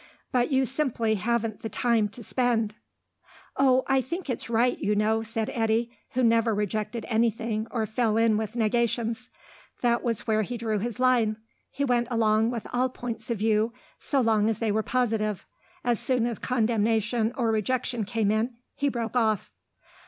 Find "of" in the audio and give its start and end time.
13.29-13.37